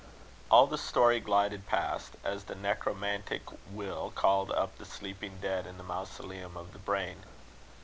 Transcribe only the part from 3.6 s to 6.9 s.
Will called up the sleeping dead in the mausoleum of the